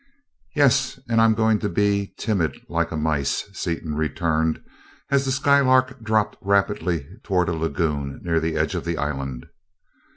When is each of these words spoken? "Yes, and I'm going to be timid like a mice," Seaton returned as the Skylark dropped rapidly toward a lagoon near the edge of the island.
"Yes, 0.55 0.99
and 1.07 1.21
I'm 1.21 1.35
going 1.35 1.59
to 1.59 1.69
be 1.69 2.15
timid 2.17 2.57
like 2.67 2.91
a 2.91 2.97
mice," 2.97 3.47
Seaton 3.53 3.93
returned 3.93 4.59
as 5.11 5.25
the 5.25 5.31
Skylark 5.31 6.01
dropped 6.01 6.37
rapidly 6.41 7.05
toward 7.21 7.49
a 7.49 7.53
lagoon 7.53 8.19
near 8.23 8.39
the 8.39 8.57
edge 8.57 8.73
of 8.73 8.83
the 8.83 8.97
island. 8.97 9.45